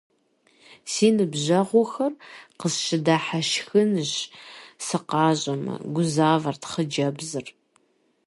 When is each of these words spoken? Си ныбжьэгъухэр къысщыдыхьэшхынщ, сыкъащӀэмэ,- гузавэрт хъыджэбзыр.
Си 0.91 1.07
ныбжьэгъухэр 1.15 2.13
къысщыдыхьэшхынщ, 2.59 4.11
сыкъащӀэмэ,- 4.85 5.75
гузавэрт 5.93 6.63
хъыджэбзыр. 6.71 7.45